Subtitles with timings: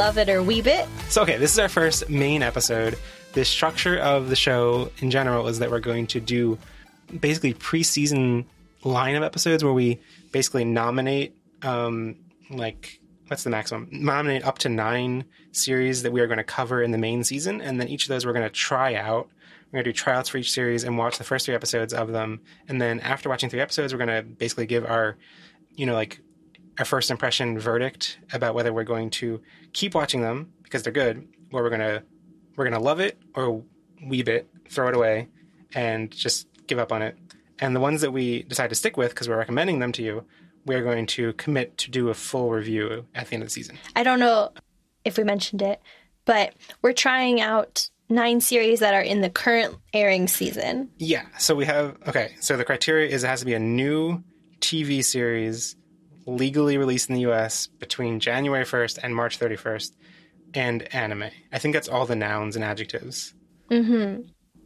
[0.00, 0.88] Love It or Weeb It.
[1.10, 2.96] So, okay, this is our first main episode.
[3.34, 6.56] The structure of the show in general is that we're going to do
[7.20, 8.46] basically preseason
[8.82, 10.00] line of episodes where we
[10.32, 12.16] basically nominate, um,
[12.48, 13.88] like, what's the maximum?
[13.92, 17.60] Nominate up to nine series that we are going to cover in the main season.
[17.60, 19.28] And then each of those we're going to try out.
[19.66, 22.10] We're going to do tryouts for each series and watch the first three episodes of
[22.10, 22.40] them.
[22.68, 25.18] And then after watching three episodes, we're going to basically give our,
[25.76, 26.22] you know, like
[26.80, 29.40] our first impression verdict about whether we're going to
[29.74, 32.02] keep watching them because they're good, or we're gonna
[32.56, 33.62] we're gonna love it or
[34.02, 35.28] weeb it, throw it away,
[35.74, 37.18] and just give up on it.
[37.58, 40.24] And the ones that we decide to stick with because we're recommending them to you,
[40.64, 43.78] we're going to commit to do a full review at the end of the season.
[43.94, 44.50] I don't know
[45.04, 45.82] if we mentioned it,
[46.24, 50.88] but we're trying out nine series that are in the current airing season.
[50.96, 51.26] Yeah.
[51.38, 52.36] So we have okay.
[52.40, 54.24] So the criteria is it has to be a new
[54.60, 55.76] TV series
[56.26, 59.92] legally released in the US between January 1st and March 31st,
[60.54, 61.30] and anime.
[61.52, 63.34] I think that's all the nouns and adjectives.
[63.70, 64.22] Mm-hmm.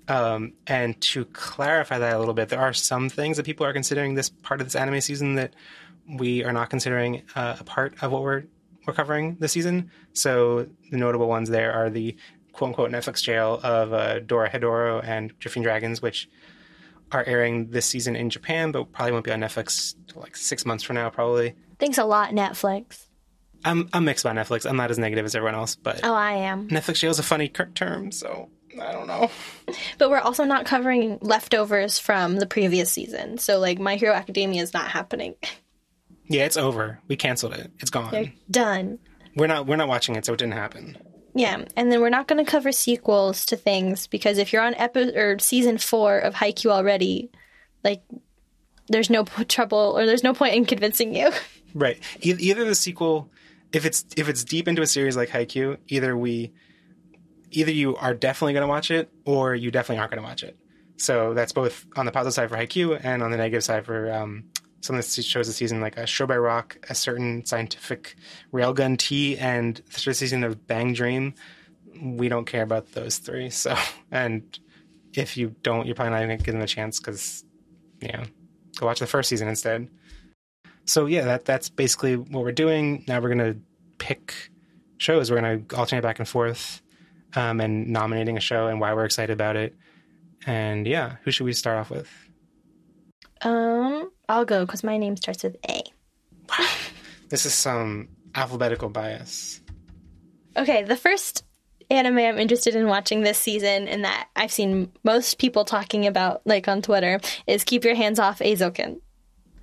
[0.07, 3.73] Um, and to clarify that a little bit, there are some things that people are
[3.73, 5.55] considering this part of this anime season that
[6.09, 8.45] we are not considering uh, a part of what we're
[8.87, 9.91] we're covering this season.
[10.13, 12.17] So the notable ones there are the
[12.53, 16.29] quote unquote Netflix jail of uh, Dorohedoro and Drifting Dragons, which
[17.13, 20.65] are airing this season in Japan, but probably won't be on Netflix till like six
[20.67, 21.55] months from now, probably.
[21.79, 23.07] Thanks a lot, Netflix.
[23.65, 24.69] I'm I'm mixed about Netflix.
[24.69, 26.69] I'm not as negative as everyone else, but Oh, I am.
[26.69, 29.31] Netflix jail is a funny term, so I don't know.
[29.99, 33.39] But we're also not covering leftovers from the previous season.
[33.39, 35.35] So, like, My Hero Academia is not happening.
[36.27, 36.99] Yeah, it's over.
[37.09, 37.71] We canceled it.
[37.79, 38.11] It's gone.
[38.11, 38.99] They're done.
[39.37, 40.97] We're not we're not watching it, so it didn't happen.
[41.35, 44.75] Yeah, and then we're not going to cover sequels to things because if you're on
[44.75, 47.31] epi- or season four of Haikyuu already,
[47.83, 48.03] like,
[48.89, 51.31] there's no p- trouble or there's no point in convincing you.
[51.77, 51.99] Right.
[52.25, 53.33] E- either the sequel,
[53.73, 56.53] if it's if it's deep into a series like Haikyuu, either we,
[57.51, 60.45] either you are definitely going to watch it, or you definitely aren't going to watch
[60.45, 60.57] it.
[60.99, 64.13] So that's both on the positive side for Haikyuu and on the negative side for
[64.13, 64.45] um,
[64.85, 68.17] some of the shows this season, like a Show by Rock, a certain scientific
[68.53, 71.35] railgun T, and the season of Bang Dream.
[72.01, 73.51] We don't care about those three.
[73.51, 73.77] So,
[74.11, 74.59] and
[75.15, 77.45] if you don't, you're probably not going to give them a chance because,
[78.01, 78.25] yeah,
[78.79, 79.89] go watch the first season instead
[80.87, 83.05] so yeah, that that's basically what we're doing.
[83.09, 83.57] Now we're gonna
[83.99, 84.51] pick
[84.99, 85.31] shows.
[85.31, 86.83] We're gonna alternate back and forth,
[87.35, 89.75] um, and nominating a show and why we're excited about it.
[90.47, 92.11] And yeah, who should we start off with?
[93.43, 95.83] Um, I'll go because my name starts with A.
[96.49, 96.69] Wow.
[97.29, 99.61] This is some alphabetical bias.
[100.57, 101.45] Okay, the first
[101.91, 106.43] anime I'm interested in watching this season and that I've seen most people talking about,
[106.47, 109.01] like on Twitter, is Keep Your Hands Off Eizouken.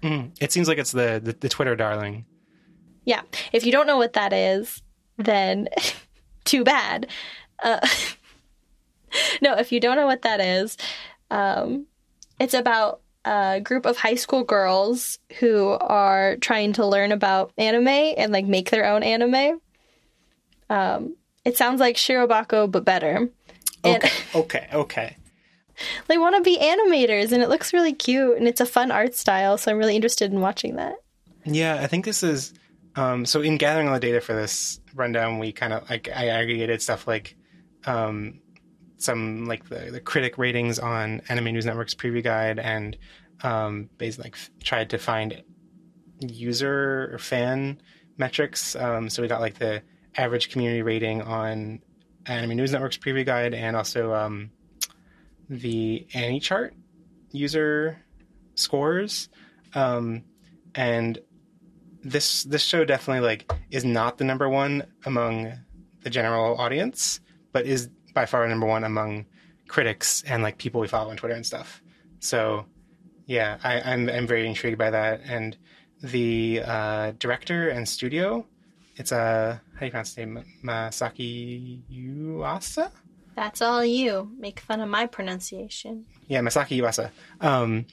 [0.01, 2.25] Mm, it seems like it's the, the the Twitter darling.
[3.05, 4.81] Yeah, if you don't know what that is,
[5.17, 5.69] then
[6.43, 7.07] too bad.
[7.61, 7.87] Uh,
[9.41, 10.77] no, if you don't know what that is,
[11.29, 11.85] um,
[12.39, 17.87] it's about a group of high school girls who are trying to learn about anime
[17.87, 19.59] and like make their own anime.
[20.69, 21.15] Um,
[21.45, 23.29] it sounds like Shirobako, but better.
[23.83, 25.17] And Okay, okay, okay.
[26.07, 29.15] they want to be animators, and it looks really cute, and it's a fun art
[29.15, 29.57] style.
[29.57, 30.95] So I'm really interested in watching that.
[31.43, 32.53] Yeah, I think this is
[32.95, 33.41] um, so.
[33.41, 37.07] In gathering all the data for this rundown, we kind of like I aggregated stuff
[37.07, 37.35] like
[37.85, 38.39] um,
[39.03, 42.97] some like the, the critic ratings on Anime News Network's preview guide, and
[43.43, 45.43] um, basically like f- tried to find
[46.19, 47.81] user or fan
[48.17, 48.75] metrics.
[48.75, 49.81] Um, so we got like the
[50.15, 51.81] average community rating on
[52.25, 54.51] Anime News Network's preview guide, and also um,
[55.49, 56.71] the AniChart
[57.31, 57.97] user
[58.55, 59.29] scores.
[59.73, 60.23] Um,
[60.75, 61.19] and
[62.03, 65.53] this this show definitely like is not the number one among
[66.01, 67.19] the general audience,
[67.51, 69.25] but is by far number one among
[69.67, 71.81] critics and like people we follow on Twitter and stuff.
[72.19, 72.65] So
[73.25, 75.21] yeah, I, I'm I'm very intrigued by that.
[75.25, 75.57] And
[76.01, 78.45] the uh, director and studio,
[78.95, 80.43] it's a uh, how do you pronounce his name?
[80.63, 82.91] Masaki Yuasa.
[83.35, 84.29] That's all you.
[84.37, 86.05] Make fun of my pronunciation.
[86.27, 87.85] Yeah, Masaki Yuasa, um,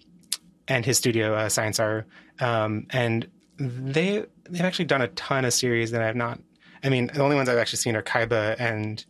[0.66, 2.04] and his studio uh, Science SARU,
[2.40, 3.28] um, and
[3.58, 6.40] they they've actually done a ton of series that I've not.
[6.82, 9.04] I mean, the only ones I've actually seen are Kaiba and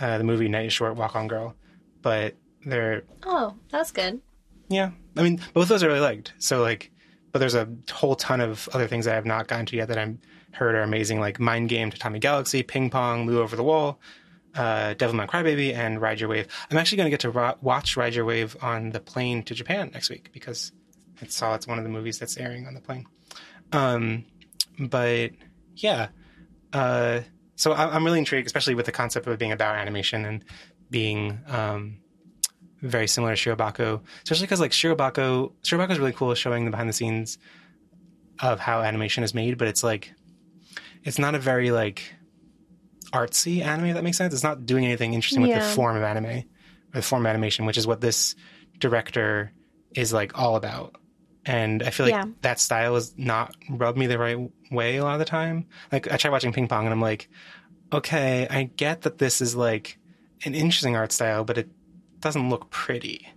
[0.00, 1.54] uh, the movie Night is Short, Walk on Girl,
[2.02, 2.34] but
[2.64, 4.20] they're Oh, that's good.
[4.68, 4.90] yeah.
[5.16, 6.32] I mean, both those are really liked.
[6.38, 6.90] So like,
[7.32, 9.88] but there's a whole ton of other things that I have not gotten to yet
[9.88, 10.20] that I'm
[10.52, 14.00] heard are amazing, like Mind Game, Tatami Galaxy, Ping Pong, Lu Over the Wall,
[14.54, 16.46] uh, Devilman Crybaby, and Ride Your Wave.
[16.70, 19.54] I'm actually going to get to ro- watch Ride Your Wave on the plane to
[19.54, 20.72] Japan next week because
[21.20, 23.04] I saw it's one of the movies that's airing on the plane.
[23.72, 24.24] Um,
[24.78, 25.32] but
[25.76, 26.08] yeah,
[26.72, 27.20] uh,
[27.58, 30.44] so I, I'm really intrigued, especially with the concept of it being about animation and
[30.90, 31.98] being um,
[32.80, 36.88] very similar to Shirobako, especially because like Shirobako, Shirobako is really cool, showing the behind
[36.88, 37.36] the scenes
[38.40, 40.14] of how animation is made, but it's like
[41.02, 42.14] it's not a very like
[43.12, 43.86] artsy anime.
[43.86, 44.32] If that makes sense.
[44.32, 46.44] It's not doing anything interesting with the form of anime or
[46.94, 48.36] the form of animation, which is what this
[48.78, 49.52] director
[49.96, 50.94] is like all about.
[51.46, 52.24] And I feel like Yeah.
[52.42, 54.38] that style is not rubbed me the right
[54.70, 55.66] way a lot of the time.
[55.90, 57.28] Like I try watching ping pong and I'm like,
[57.92, 59.98] okay, I get that this is like
[60.44, 61.68] an interesting art style, but it
[62.20, 63.28] doesn't look pretty.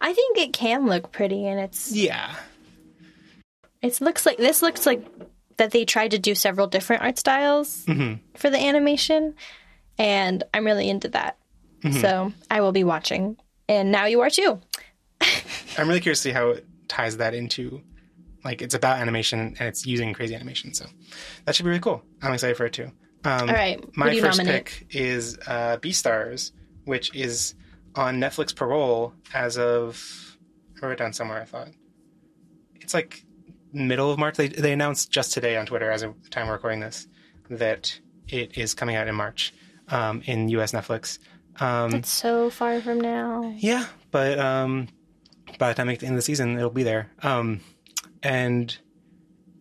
[0.00, 2.34] I think it can look pretty, and it's Yeah.
[3.82, 5.04] it looks like this looks like
[5.56, 9.34] that they tried to do several different art styles hmm for the animation,
[9.98, 11.38] and I'm really into that.
[11.82, 12.00] Mhm.
[12.00, 13.36] So I will be watching,
[13.68, 14.60] and now you are too.
[15.78, 17.82] I'm really curious to see how it ties that into
[18.44, 20.72] like it's about animation and it's using crazy animation.
[20.74, 20.86] So
[21.44, 22.02] that should be really cool.
[22.22, 22.90] I'm excited for it too.
[23.24, 24.66] Um, All right, what my first nominate?
[24.66, 26.52] pick is uh, Beastars,
[26.84, 27.54] which is
[27.96, 30.36] on Netflix Parole as of
[30.80, 31.40] I wrote it down somewhere.
[31.40, 31.68] I thought
[32.76, 33.24] it's like
[33.72, 34.36] middle of March.
[34.36, 37.06] They they announced just today on Twitter, as of the time we're recording this,
[37.50, 37.98] that
[38.28, 39.52] it is coming out in March
[39.88, 40.72] um, in U.S.
[40.72, 41.18] Netflix.
[41.60, 43.52] Um, It's so far from now.
[43.58, 44.86] yeah, but um,
[45.58, 47.10] by the time it's end of the season, it'll be there.
[47.22, 47.60] Um,
[48.22, 48.76] and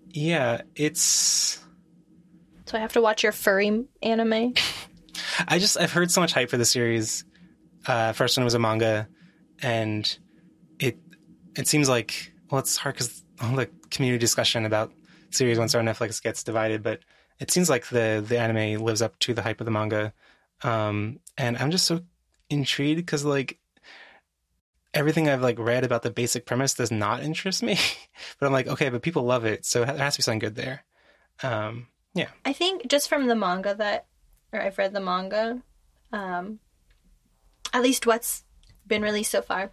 [0.09, 1.59] yeah, it's.
[2.65, 4.53] So I have to watch your furry anime.
[5.47, 7.23] I just I've heard so much hype for the series.
[7.85, 9.07] Uh, first one was a manga,
[9.61, 10.17] and
[10.79, 10.97] it
[11.55, 14.91] it seems like well, it's hard because all the community discussion about
[15.31, 16.99] series once on Netflix gets divided, but
[17.39, 20.13] it seems like the the anime lives up to the hype of the manga,
[20.63, 22.01] um, and I'm just so
[22.49, 23.59] intrigued because like
[24.97, 27.77] everything I've like read about the basic premise does not interest me,
[28.39, 30.55] but I'm like okay, but people love it, so there has to be something good
[30.55, 30.83] there.
[31.43, 34.07] Um, yeah, I think just from the manga that,
[34.51, 35.61] or I've read the manga,
[36.11, 36.59] um,
[37.71, 38.43] at least what's
[38.87, 39.69] been released so far,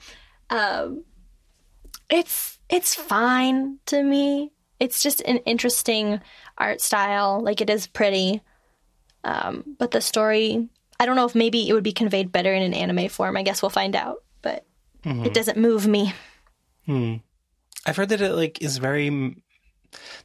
[0.51, 1.05] um,
[2.11, 4.53] it's it's fine to me.
[4.79, 6.21] It's just an interesting
[6.59, 7.41] art style.
[7.43, 8.43] Like it is pretty,
[9.25, 10.69] um, but the story.
[11.01, 13.37] I don't know if maybe it would be conveyed better in an anime form.
[13.37, 14.19] I guess we'll find out.
[14.43, 14.65] But
[15.05, 15.27] Mhm.
[15.27, 16.13] it doesn't move me.
[16.87, 17.17] Hmm.
[17.87, 19.37] I've heard that it like is very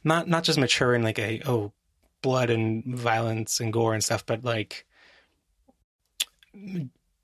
[0.04, 1.72] not not just mature in like a oh
[2.22, 4.86] blood and violence and gore and stuff, but like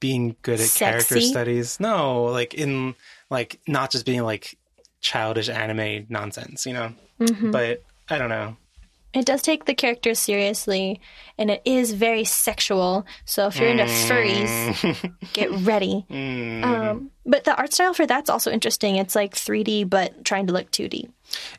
[0.00, 1.80] being good at character studies.
[1.80, 2.94] No, like in
[3.30, 4.58] like not just being like
[5.00, 6.94] childish anime nonsense, you know.
[7.20, 7.52] Mhm.
[7.52, 8.56] But I don't know.
[9.16, 11.00] It does take the characters seriously,
[11.38, 13.06] and it is very sexual.
[13.24, 16.04] So if you're into furries, get ready.
[16.16, 16.64] Mm.
[16.64, 18.96] Um, but the art style for that's also interesting.
[18.96, 21.10] It's like 3D, but trying to look 2D.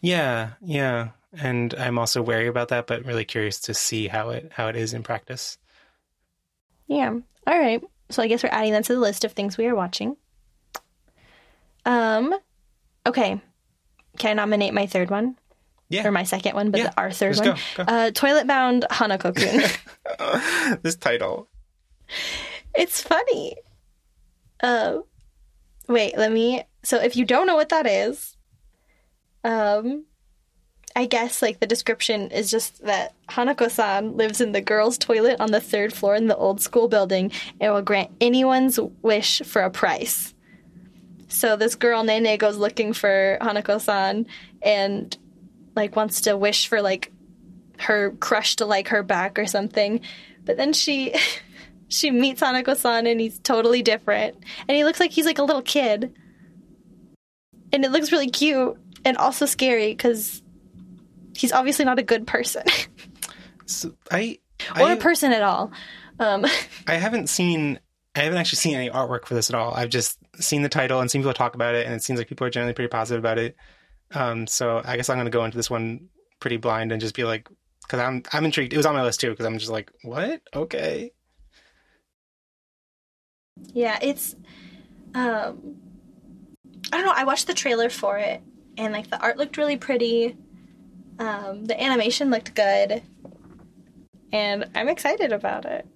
[0.01, 1.09] yeah, yeah.
[1.33, 4.75] And I'm also wary about that, but really curious to see how it how it
[4.75, 5.57] is in practice.
[6.88, 7.09] Yeah.
[7.09, 7.81] All right.
[8.09, 10.15] So I guess we're adding that to the list of things we are watching.
[11.86, 12.36] Um.
[13.06, 13.42] Okay.
[14.18, 15.38] Can I nominate my third one
[15.89, 16.07] Yeah.
[16.07, 16.72] or my second one?
[16.72, 16.88] But Yeah.
[16.89, 17.57] the, our third Just one.
[17.78, 17.92] go, go.
[17.92, 20.80] Uh, Toilet Bound Hanako-kun.
[20.83, 21.47] this title.
[22.76, 23.56] It's funny.
[24.61, 25.00] Uh,
[25.88, 26.64] wait, let me.
[26.83, 28.35] So, if you don't know what that is,
[29.44, 30.06] um,
[30.95, 35.52] I guess like the description is just that Hanako-san lives in the girls' toilet on
[35.52, 39.69] the third floor in the old school building and will grant anyone's wish for a
[39.69, 40.33] price.
[41.28, 44.26] So this girl Nene goes looking for Hanako-san
[44.61, 45.18] and
[45.78, 47.12] like wants to wish for like
[47.80, 50.02] her crush to like her back or something,
[50.44, 51.16] but then she
[51.88, 54.36] she meets Hanako-san and he's totally different.
[54.68, 56.14] And he looks like he's like a little kid.
[57.72, 60.42] And it looks really cute and also scary because
[61.36, 62.64] he's obviously not a good person
[63.68, 64.40] So I
[64.80, 65.72] or a person at all.
[66.19, 66.46] Um,
[66.88, 67.80] I haven't seen
[68.16, 69.74] I haven't actually seen any artwork for this at all.
[69.74, 72.28] I've just seen the title and seen people talk about it, and it seems like
[72.28, 73.56] people are generally pretty positive about it.
[74.14, 76.09] Um, so I guess I'm going to go into this one
[76.40, 77.49] pretty blind and just be like,
[77.81, 78.73] because I'm I'm intrigued.
[78.73, 80.42] It was on my list too because I'm just like, what?
[80.54, 81.11] Okay.
[83.73, 84.35] yeah, it's.
[85.16, 85.78] Um,
[86.92, 87.14] I don't know.
[87.16, 88.42] I watched the trailer for it,
[88.78, 90.37] and like the art looked really pretty.
[91.19, 93.02] Um, the animation looked good,
[94.31, 95.87] and I'm excited about it.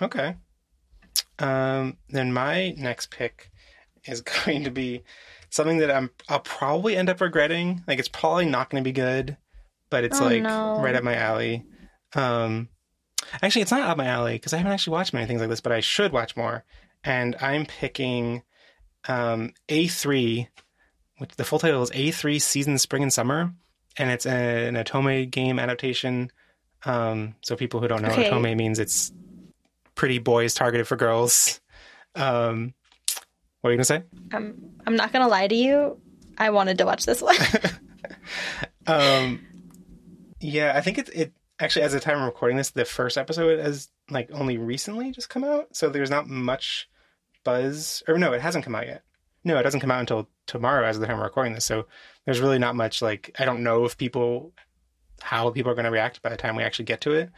[0.00, 0.36] Okay.
[1.38, 3.50] Um, then my next pick
[4.04, 5.02] is going to be
[5.50, 7.82] something that I'm I'll probably end up regretting.
[7.86, 9.36] Like it's probably not going to be good,
[9.90, 10.80] but it's Oh, like no.
[10.80, 11.64] right up my alley.
[12.14, 12.68] Um,
[13.42, 15.60] actually, it's not up my alley because I haven't actually watched many things like this,
[15.60, 16.64] but I should watch more.
[17.04, 18.42] And I'm picking
[19.08, 20.48] um, A3,
[21.18, 23.52] which the full title is A3 Season Spring and Summer.
[23.96, 26.30] and it's an Otome game adaptation.
[26.84, 28.30] Um, so people who don't know, Okay.
[28.30, 29.12] Otome means it's
[29.94, 31.60] pretty boys targeted for girls.
[32.14, 32.74] Um,
[33.60, 34.02] what are you gonna say?
[34.32, 36.00] I'm I'm not gonna lie to you.
[36.38, 37.36] I wanted to watch this one.
[38.86, 39.46] Um,
[40.40, 43.60] yeah, I think it it actually as the time of recording this, the first episode
[43.60, 46.88] has like only recently just come out, so there's not much
[47.44, 48.02] buzz.
[48.08, 49.02] Or no, it hasn't come out yet.
[49.44, 51.64] No, it doesn't come out until tomorrow as the time of recording this.
[51.64, 51.86] So
[52.24, 54.52] there's really not much like I don't know if people
[55.20, 57.30] how people are going to react by the time we actually get to it.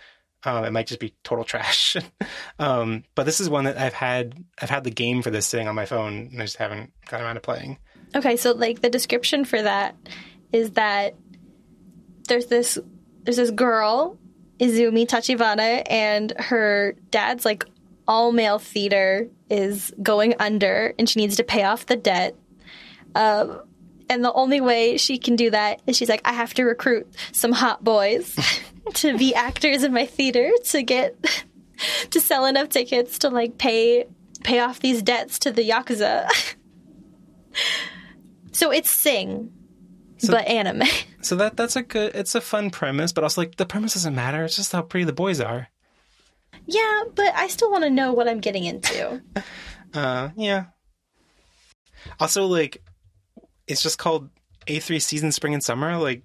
[0.45, 1.97] Um, it might just be total trash.
[2.59, 5.69] um, but this is one that I've had I've had the game for this sitting
[5.69, 7.79] on my phone and I just haven't gotten around to playing.
[8.15, 9.97] okay, so like the description for that
[10.53, 11.15] is that
[12.29, 12.79] there's this
[13.25, 14.19] there's this girl,
[14.59, 17.65] Izumi Tachibana, and her dad's like
[18.09, 22.37] all male theater is going under and she needs to pay off the debt.
[23.15, 23.63] Um,
[24.09, 27.07] and the only way she can do that is she's like, I have to recruit
[27.33, 28.37] some hot boys
[28.95, 31.45] to be actors in my theater to get
[32.11, 34.07] to sell enough tickets to like pay
[34.45, 36.29] pay off these debts to the yakuza.
[38.53, 39.53] so it's Sing,
[40.27, 40.83] but anime.
[41.25, 44.13] So that that's a good it's a fun premise, but also like the premise doesn't
[44.17, 44.43] matter.
[44.43, 45.69] It's just how pretty the boys are.
[46.67, 49.23] yeah, but I still want to know what I'm getting into.
[49.95, 50.65] Uh, yeah.
[52.19, 52.83] Also, like,
[53.69, 54.31] it's just called
[54.67, 55.97] A3 season spring and summer.
[55.97, 56.25] Like,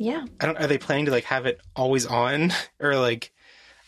[0.00, 0.24] Yeah.
[0.40, 0.56] I don't.
[0.56, 3.32] Are they planning to like have it always on or like?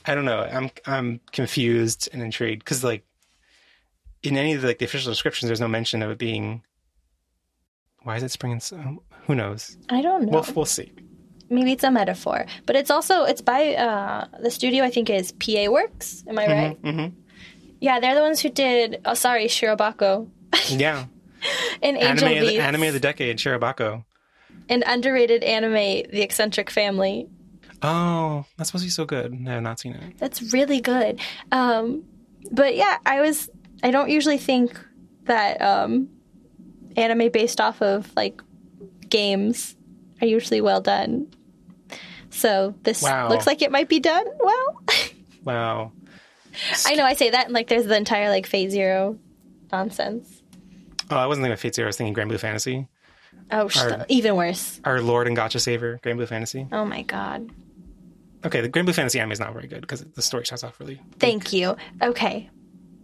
[0.05, 0.41] I don't know.
[0.41, 3.07] I'm I'm confused and intrigued because like
[4.23, 6.63] in any of the, like the official descriptions, there's no mention of it being.
[8.03, 8.97] Why is it spring and summer?
[9.27, 9.79] Who knows?
[9.89, 10.33] I don't know.
[10.33, 10.93] We'll we'll see.
[11.49, 14.85] Maybe it's a metaphor, but it's also it's by uh, the studio.
[14.85, 16.25] I think is PA Works.
[16.29, 16.79] Am I right?
[16.79, 17.07] hmm
[17.81, 19.01] Yeah, they're the ones who did.
[19.07, 20.29] Oh, sorry, Shirobako
[20.69, 21.07] Yeah,
[21.83, 24.05] and Angel anime of, the, anime of the decade, Shirobako.
[24.69, 27.29] And underrated anime, The Eccentric Family.
[27.83, 29.37] Oh, that's supposed to be so good.
[29.47, 30.19] I have not seen it.
[30.19, 31.21] That's really good.
[31.51, 32.05] Um,
[32.51, 33.51] but yeah, I was.
[33.83, 34.79] I don't usually think
[35.25, 36.09] that um,
[36.97, 38.41] anime based off of like
[39.09, 39.75] games
[40.21, 41.27] are usually well done.
[42.31, 43.29] So this Wow.
[43.29, 44.83] looks like it might be done well.
[45.45, 45.91] Wow.
[46.87, 49.19] I know I say that, and like there's the entire like Fate Zero
[49.73, 50.41] nonsense.
[51.11, 51.87] Oh, I wasn't thinking of Fate Zero.
[51.87, 52.87] I was thinking Granblue Fantasy.
[53.53, 54.81] Oh, sh- Or- even worse.
[54.85, 56.67] Our Lord and Gacha Saver, Granblue Fantasy.
[56.73, 57.51] Oh my god.
[58.45, 61.01] Okay, the Granblue Fantasy anime is not very good because the story starts off really.
[61.19, 61.77] Thank you.
[62.01, 62.49] Okay,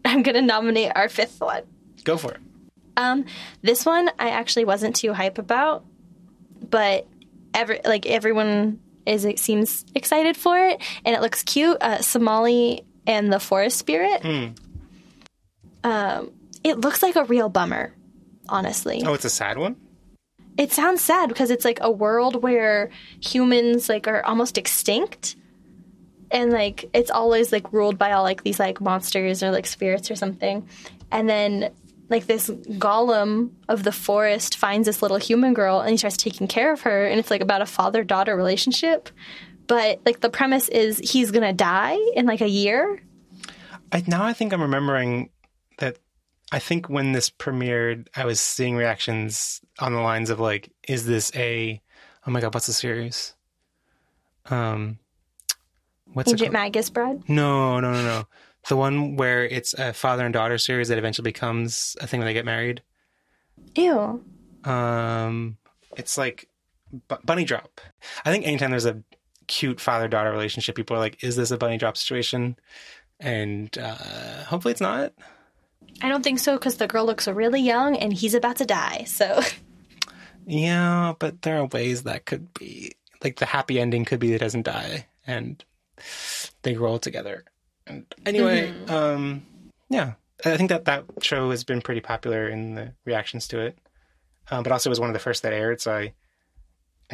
[0.04, 1.62] I'm gonna nominate our fifth one.
[2.04, 2.40] Go for it.
[2.96, 3.24] Um,
[3.62, 5.84] this one I actually wasn't too hype about,
[6.70, 7.06] but
[7.54, 11.76] every like everyone is it seems excited for it, and it looks cute.
[11.80, 14.22] Uh, Somali and the Forest Spirit.
[14.22, 14.46] Hmm.
[15.84, 16.32] Um,
[16.64, 17.94] it looks like a real bummer,
[18.48, 19.02] honestly.
[19.06, 19.76] Oh, it's a sad one.
[20.58, 22.90] It sounds sad because it's like a world where
[23.22, 25.36] humans like are almost extinct.
[26.32, 30.10] And like it's always like ruled by all like these like monsters or like spirits
[30.10, 30.68] or something.
[31.12, 31.70] And then
[32.10, 36.48] like this golem of the forest finds this little human girl and he starts taking
[36.48, 39.10] care of her and it's like about a father-daughter relationship.
[39.68, 43.00] But like the premise is he's to die in like a year.
[43.92, 45.30] I now I think I'm remembering.
[46.50, 51.06] I think when this premiered, I was seeing reactions on the lines of like, "Is
[51.06, 51.80] this a?
[52.26, 53.34] Oh my god, what's the series?
[54.46, 54.98] Um,
[56.12, 56.52] what's it Agent?
[56.52, 57.28] Magus Bride.
[57.28, 58.24] No, no, no, no.
[58.68, 62.26] The one where it's a father and daughter series that eventually becomes a thing when
[62.26, 62.82] they get married.
[63.74, 64.24] Ew.
[64.64, 65.58] Um,
[65.96, 66.48] it's like
[67.08, 67.80] bu- bunny drop.
[68.24, 69.02] I think anytime there's a
[69.46, 72.56] cute father daughter relationship, people are like, "Is this a bunny drop situation?"
[73.20, 75.12] And uh, hopefully, it's not.
[76.02, 79.04] I don't think so because the girl looks really young and he's about to die.
[79.06, 79.40] So
[80.46, 82.92] Yeah, but there are ways that could be
[83.22, 85.62] like the happy ending could be that it doesn't die and
[86.62, 87.44] they roll together.
[87.86, 89.44] And anyway, um,
[89.90, 90.14] yeah,
[90.44, 93.78] I think that that show has been pretty popular in the reactions to it,
[94.50, 96.14] um, but also was one of the first that aired, so I, it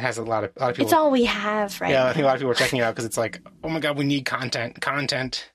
[0.01, 0.87] has a lot of a lot of people.
[0.87, 2.83] it's all we have right yeah, I think a lot of people are checking it
[2.83, 5.49] out because it's like, oh my god, we need content, content.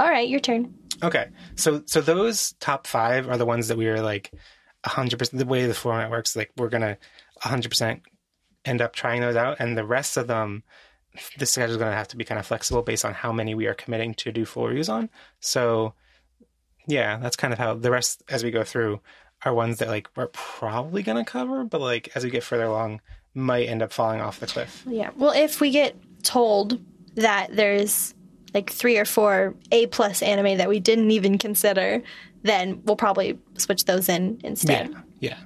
[0.00, 0.74] All right, your turn.
[1.02, 4.32] Okay, so so those top five are the ones that we were like
[4.84, 5.38] hundred percent.
[5.38, 6.98] The way the format works, like we're gonna
[7.40, 8.02] hundred percent
[8.64, 10.62] end up trying those out, and the rest of them,
[11.38, 13.66] the schedule is gonna have to be kind of flexible based on how many we
[13.66, 15.10] are committing to do full reviews on.
[15.40, 15.94] So
[16.86, 19.00] yeah, that's kind of how the rest as we go through
[19.44, 23.00] are ones that like we're probably gonna cover, but like as we get further along,
[23.34, 24.84] might end up falling off the cliff.
[24.86, 25.10] Yeah.
[25.16, 26.80] Well, if we get told
[27.16, 28.14] that there's
[28.54, 32.02] like three or four A plus anime that we didn't even consider,
[32.42, 34.90] then we'll probably switch those in instead.
[34.90, 35.38] Yeah, yeah.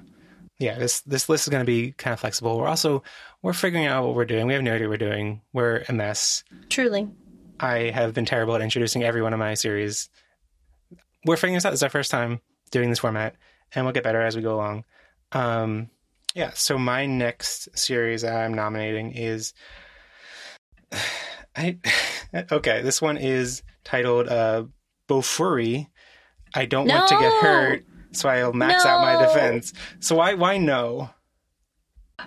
[0.59, 2.57] yeah, this this list is going to be kind of flexible.
[2.57, 3.03] We're also
[3.41, 4.47] we're figuring out what we're doing.
[4.47, 5.41] We have no idea what we're doing.
[5.53, 6.43] We're a mess.
[6.69, 7.07] Truly.
[7.59, 10.09] I have been terrible at introducing every one of my series.
[11.25, 11.71] We're figuring this out.
[11.71, 12.39] This is our first time
[12.71, 13.35] doing this format,
[13.73, 14.85] and we'll get better as we go along.
[15.31, 15.89] Um,
[16.35, 16.51] yeah.
[16.53, 19.53] So my next series that I'm nominating is
[21.55, 21.79] I
[22.51, 22.81] okay.
[22.81, 24.65] This one is titled uh,
[25.07, 25.87] Bofuri.
[26.53, 29.73] I don't want to get hurt, so I'll max out my defense.
[29.99, 31.09] So why why no?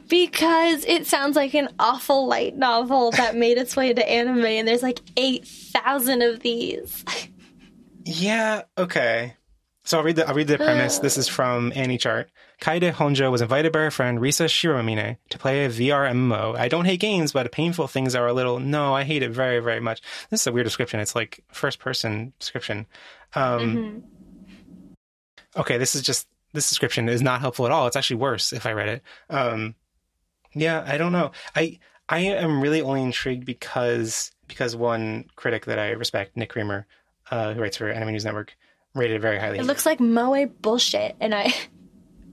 [0.08, 4.68] Because it sounds like an awful light novel that made its way into anime, and
[4.68, 7.04] there's like 8,000 of these.
[8.04, 9.36] Yeah, okay.
[9.84, 10.98] So I'll read the I'll read the premise.
[11.00, 12.26] This is from AniChart.
[12.60, 16.56] Kaede Honjo was invited by her friend Risa Shiromine to play a VR MMO.
[16.56, 19.60] I don't hate games, but painful things are a little no, I hate it very,
[19.60, 20.02] very much.
[20.28, 21.00] This is a weird description.
[21.00, 22.86] It's like first person description.
[23.34, 24.02] Um
[25.56, 27.86] Okay, this is just this description is not helpful at all.
[27.86, 29.02] It's actually worse if I read it.
[29.30, 29.74] Um
[30.52, 31.30] yeah, I don't know.
[31.56, 36.86] I I am really only intrigued because because one critic that I respect, Nick Creamer,
[37.30, 38.56] uh, who writes for Anime News Network,
[38.94, 39.58] rated it very highly.
[39.58, 41.54] It looks like moe bullshit, and I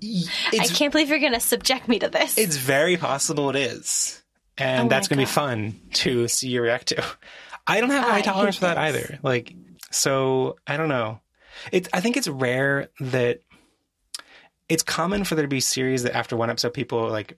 [0.04, 2.38] I can't believe you're gonna subject me to this.
[2.38, 4.22] it's very possible it is.
[4.58, 7.04] And Oh that's going to be fun to see you react to.
[7.68, 9.20] I don't have high I tolerance for that either.
[9.22, 9.54] Like,
[9.92, 11.20] so I don't know.
[11.72, 13.42] It, I think it's rare that
[14.70, 17.38] it's common for there to be series that after one episode people like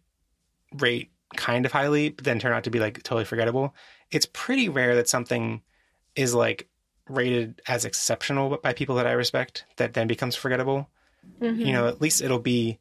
[0.78, 3.76] rate kind of highly, but then turn out to be like totally forgettable.
[4.12, 5.62] It's pretty rare that something
[6.16, 6.68] is like
[7.08, 10.90] rated as exceptional by people that I respect that then becomes forgettable.
[11.42, 11.66] Mhm.
[11.66, 12.80] You know, at least it'll be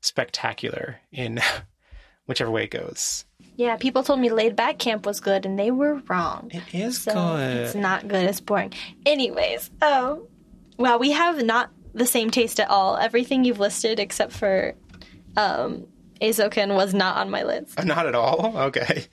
[0.00, 1.40] spectacular in
[2.26, 3.24] whichever way it goes.
[3.56, 6.50] yeah, people told me Laid Back Camp was good, and they were wrong.
[6.52, 7.56] It is So good.
[7.58, 8.24] it's not good.
[8.28, 8.72] It's boring.
[9.06, 10.26] Anyways, oh,
[10.78, 12.96] well, we have not the same taste at all.
[12.96, 14.74] Everything you've listed, except for
[15.36, 15.86] um,
[16.20, 17.78] Eizouken, was not on my list.
[17.78, 18.56] Uh, Not at all.
[18.68, 19.04] Okay.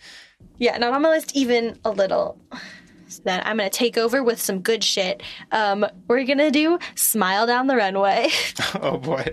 [0.57, 2.37] Yeah, not on my list even a little.
[3.09, 5.21] So then I'm gonna take over with some good shit.
[5.51, 8.29] Um, we're gonna do "Smile Down the Runway."
[8.81, 9.25] Oh boy.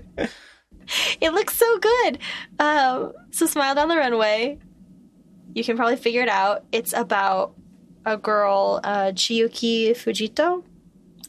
[1.20, 2.18] it looks so good.
[2.58, 4.58] Um, so "Smile Down the Runway."
[5.54, 6.64] You can probably figure it out.
[6.72, 7.54] It's about
[8.04, 10.62] a girl, uh, Chiyuki Fujito,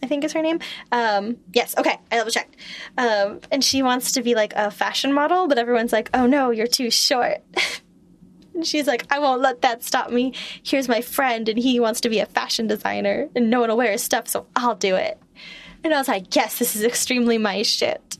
[0.03, 0.59] I think is her name.
[0.91, 2.55] Um, yes, okay, I double checked.
[2.97, 6.51] Um, and she wants to be like a fashion model, but everyone's like, "Oh no,
[6.51, 7.37] you're too short."
[8.57, 10.33] And she's like, I won't let that stop me.
[10.63, 13.77] Here's my friend, and he wants to be a fashion designer, and no one will
[13.77, 15.19] wear his stuff, so I'll do it.
[15.83, 18.17] And I was like, yes, this is extremely my shit.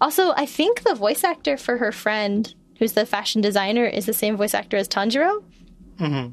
[0.00, 4.12] Also, I think the voice actor for her friend, who's the fashion designer, is the
[4.12, 5.44] same voice actor as Tanjiro.
[5.98, 6.26] hmm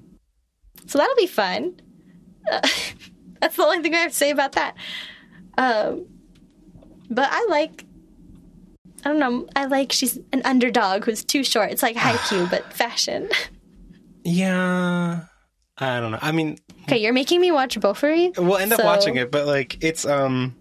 [0.88, 1.80] So that'll be fun.
[2.52, 2.68] Uh,
[3.40, 4.76] that's the only thing I have to say about that.
[5.60, 6.08] Um,
[7.12, 7.86] but I like.
[9.04, 9.48] I don't know.
[9.56, 11.72] I like she's an underdog who's too short.
[11.72, 13.30] It's like Haikyuu, but fashion.
[14.24, 15.22] Yeah.
[15.80, 16.20] I don't know.
[16.22, 18.38] I mean, Okay, you're making me watch Bofuri.
[18.38, 20.56] we'll end up So- watching it, but like, it's um,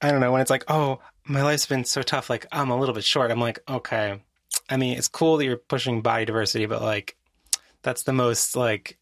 [0.00, 0.32] I don't know.
[0.32, 2.30] When it's like, oh, my life's been so tough.
[2.30, 3.30] Like, I'm a little bit short.
[3.30, 4.18] I'm like, okay.
[4.70, 7.16] I mean, it's cool that you're pushing body diversity, but like,
[7.82, 8.98] that's the most like,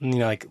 [0.00, 0.46] you know, like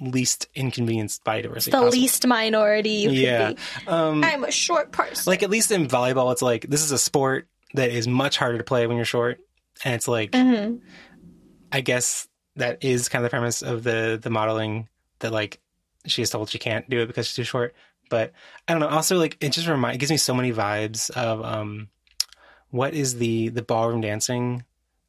[0.00, 1.70] least inconvenienced body diversity.
[1.72, 1.92] The possible.
[1.92, 3.48] least minority you Yeah.
[3.48, 3.62] could be.
[3.86, 5.30] Um, I'm a short person.
[5.30, 8.58] like at least in volleyball, it's like this is a sport that is much harder
[8.58, 9.40] to play when you're short,
[9.84, 10.76] and it's like hmm
[11.72, 14.88] I guess that is kind of the premise of the the modeling
[15.20, 15.60] that like
[16.06, 17.74] she is told she can't do it because she's too short.
[18.08, 18.32] But
[18.66, 18.88] I don't know.
[18.88, 21.88] Also, like it just remind it gives me so many vibes of um,
[22.70, 24.64] what is the the ballroom dancing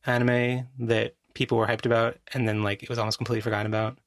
[0.06, 3.97] anime that people were hyped about, and then like it was almost completely forgotten about.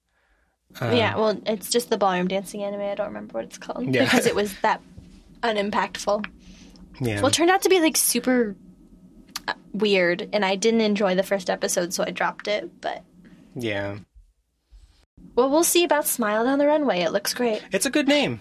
[0.80, 2.80] Um, yeah, well, it's just the ballroom dancing anime.
[2.80, 4.04] I don't remember what it's called Yeah.
[4.04, 4.80] because it was that
[5.42, 6.24] unimpactful.
[7.00, 7.16] yeah.
[7.16, 8.56] Well, it turned out to be like super
[9.46, 12.80] uh, weird, and I didn't enjoy the first episode, so I dropped it.
[12.80, 13.04] But
[13.54, 13.98] yeah.
[15.37, 17.00] well, we'll see about Smile Down the Runway.
[17.00, 17.62] It looks great.
[17.72, 18.40] It's a good name.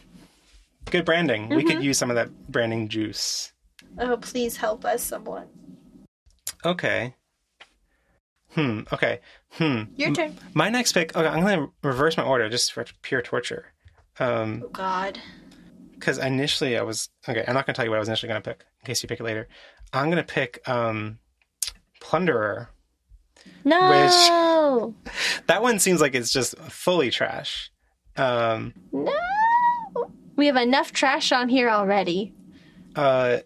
[0.89, 1.50] Good branding.
[1.50, 1.67] We Mm-hmm.
[1.67, 3.52] could use some of that branding juice.
[4.00, 5.48] Oh, please help us, someone.
[6.65, 7.13] Okay.
[8.56, 8.82] Hmm.
[8.92, 9.20] Okay.
[9.52, 9.84] Hmm.
[9.96, 10.38] Your turn.
[10.54, 11.16] My next pick.
[11.16, 13.66] Okay, I'm going to reverse my order just for pure torture.
[14.20, 15.20] Um, Oh God.
[15.94, 17.44] because initially I was okay.
[17.48, 19.02] I'm not going to tell you what I was initially going to pick in case
[19.02, 19.48] you pick it later.
[19.92, 21.20] I'm going to pick um,
[22.02, 22.68] Plunderer.
[23.66, 24.94] No.
[25.48, 27.72] That one seems like it's just fully trash.
[28.16, 29.13] Um, No.
[30.36, 32.34] We have enough trash on here already.
[32.96, 33.39] uh,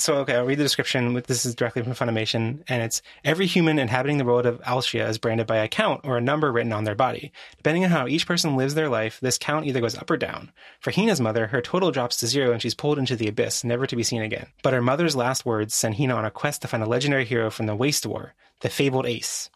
[0.00, 1.22] so okay, I'll read the description.
[1.26, 5.18] This is directly from Funimation, and it's every human inhabiting the world of Alcia is
[5.18, 7.32] branded by a count or a number written on their body.
[7.56, 10.52] Depending on how each person lives their life, this count either goes up or down.
[10.80, 13.86] For Hina's mother, her total drops to zero and she's pulled into the abyss, never
[13.86, 14.46] to be seen again.
[14.62, 17.50] But her mother's last words send Hina on a quest to find a legendary hero
[17.50, 19.50] from the Waste War, the fabled Ace.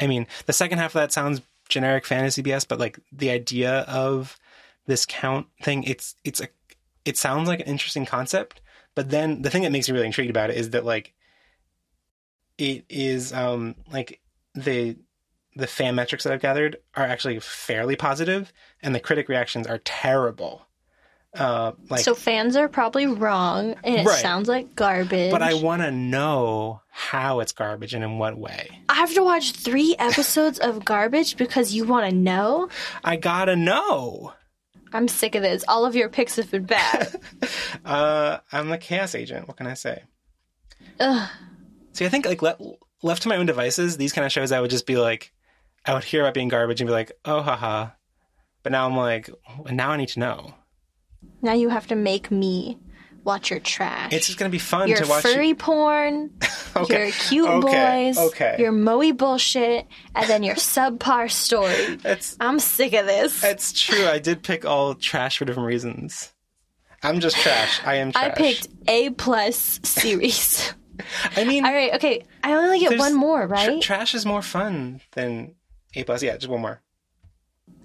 [0.00, 3.80] I mean, the second half of that sounds generic fantasy BS, but like the idea
[3.82, 4.38] of
[4.86, 6.48] this count thing, it's it's a
[7.04, 8.60] it sounds like an interesting concept
[8.96, 11.14] but then the thing that makes me really intrigued about it is that like
[12.58, 14.20] it is um like
[14.54, 14.96] the
[15.54, 19.78] the fan metrics that I've gathered are actually fairly positive, and the critic reactions are
[19.78, 20.66] terrible.
[21.34, 24.20] Uh, like, so fans are probably wrong, and it Right.
[24.20, 25.30] sounds like garbage.
[25.30, 28.68] but I want to know how it's garbage and in what way.
[28.88, 32.68] I have to watch three episodes of garbage because you want to know.
[33.04, 34.32] I gotta know.
[34.92, 35.64] I'm sick of this.
[35.68, 37.14] All of your picks have been bad.
[37.84, 39.46] Uh, I'm a chaos agent.
[39.46, 40.02] What can I say?
[40.98, 41.28] Ugh.
[41.92, 42.56] See, I think like le-
[43.02, 45.32] left to my own devices, these kind of shows I would just be like,
[45.84, 47.90] I would hear about being garbage and be like, oh, haha.
[48.62, 49.30] But now I'm like,
[49.70, 50.54] now I need to know.
[51.42, 52.78] Now you have to make me
[53.26, 54.12] watch your trash.
[54.12, 55.22] It's just gonna be fun your to watch.
[55.22, 56.30] furry porn,
[56.76, 57.02] Okay.
[57.04, 58.04] your cute Okay.
[58.14, 58.56] boys, Okay.
[58.58, 61.98] your moey bullshit, and then your subpar story.
[62.40, 63.44] I'm sick of this.
[63.44, 64.06] it's true.
[64.06, 66.32] I did pick all trash for different reasons.
[67.02, 67.80] I'm just trash.
[67.84, 68.24] I am trash.
[68.24, 70.72] I picked A plus series.
[71.36, 72.22] I mean, All right, okay.
[72.42, 73.82] I only get one more, tr- right?
[73.82, 75.54] trash is more fun than
[75.94, 76.22] A plus.
[76.22, 76.80] Yeah, just one more.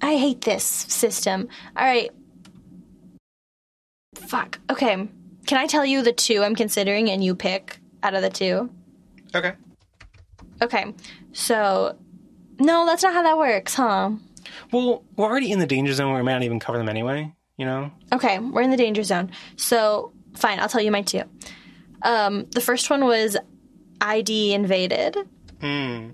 [0.02, 1.50] I hate this system.
[1.76, 2.10] All right.
[4.16, 4.60] Fuck.
[4.70, 5.08] Okay.
[5.46, 8.70] Can I tell you the two I'm considering and you pick out of the two?
[9.36, 9.54] Okay.
[10.62, 10.94] Okay.
[11.34, 11.98] So,
[12.60, 14.12] no, that's not how that works, huh?
[14.72, 16.14] Well, we're already in the danger zone.
[16.14, 17.34] We might not even cover them anyway.
[17.58, 17.92] You know.
[18.12, 19.32] Okay, we're in the danger zone.
[19.56, 21.24] So, fine, I'll tell you my two.
[22.02, 23.38] Um, the first one was
[24.00, 25.16] ID Invaded,
[25.60, 26.10] Hmm.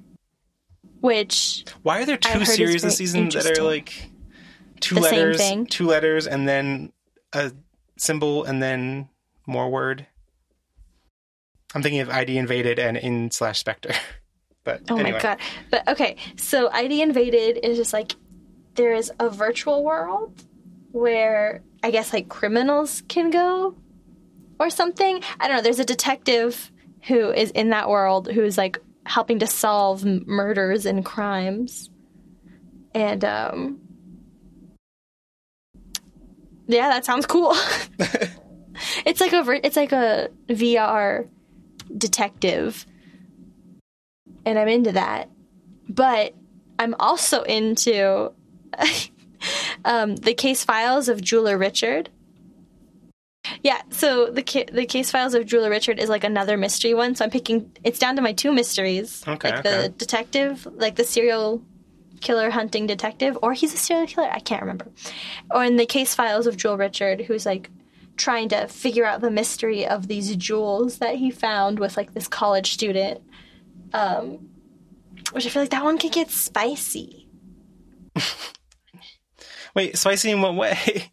[1.00, 4.10] which Why are there two series this season that are like
[4.82, 6.92] two The letters, two letters, and then
[7.32, 7.54] a
[7.98, 9.08] symbol, and then
[9.48, 10.06] more word?
[11.74, 13.94] I'm thinking of ID invaded and in slash Spectre.
[14.64, 15.14] But Oh anyway.
[15.14, 15.40] my god.
[15.72, 18.16] But okay, so ID Invaded is just like
[18.76, 20.44] there is a virtual world
[20.92, 23.76] where I guess like criminals can go
[24.60, 25.22] or something.
[25.40, 25.64] I don't know.
[25.64, 26.70] There's a detective
[27.04, 31.90] who is in that world who's like helping to solve m- murders and crimes.
[32.94, 33.80] And um
[36.68, 37.56] Yeah, that sounds cool.
[39.06, 41.28] it's like a it's like a VR
[41.96, 42.86] detective
[44.46, 45.30] and I'm into that.
[45.90, 46.34] But
[46.80, 48.32] I'm also into
[49.86, 52.10] um, the case files of Jeweler Richard.
[53.64, 57.16] Yeah, so the ca- the case files of Jeweler Richard is like another mystery one.
[57.16, 57.72] So I'm picking.
[57.84, 59.82] It's down to my two mysteries, Okay, like okay.
[59.84, 61.62] the detective, like the serial
[62.20, 64.30] killer hunting detective, or he's a serial killer.
[64.32, 64.88] I can't remember.
[65.52, 67.70] Or in the case files of Jewel Richard, who's like
[68.18, 72.28] trying to figure out the mystery of these jewels that he found with like this
[72.28, 73.22] college student.
[73.94, 74.50] Um,
[75.32, 77.28] which I feel like that one could get spicy.
[79.76, 81.12] Wait, spicy in what way?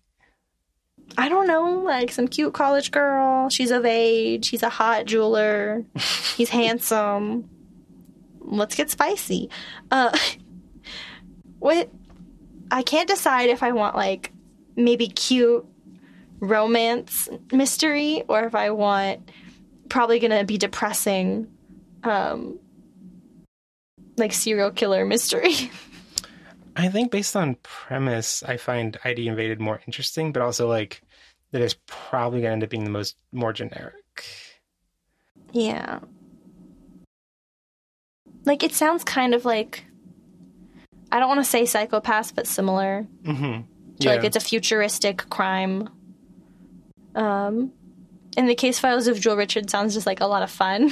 [1.16, 3.48] I don't know, like some cute college girl.
[3.48, 4.48] She's of age.
[4.48, 5.84] He's a hot jeweler.
[6.36, 7.48] He's handsome.
[8.40, 9.50] Let's get spicy.
[9.90, 10.16] Uh,
[11.58, 11.90] what?
[12.70, 14.32] I can't decide if I want like
[14.74, 15.66] maybe cute
[16.44, 19.30] romance mystery or if I want
[19.88, 21.48] probably gonna be depressing,
[22.02, 22.58] um,
[24.16, 25.70] like serial killer mystery.
[26.76, 31.02] I think based on premise, I find ID invaded more interesting, but also like
[31.52, 33.94] that is probably going to end up being the most more generic.
[35.52, 36.00] Yeah.
[38.44, 39.84] Like it sounds kind of like
[41.12, 43.06] I don't want to say Psycho-Pass, but similar.
[43.22, 43.62] Mm-hmm.
[44.00, 45.88] To like it's a futuristic crime.
[47.14, 47.72] Um
[48.36, 50.90] and the case files of Joel Richard sounds just like a lot of fun.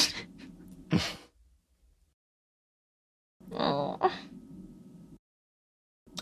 [3.53, 4.13] oh.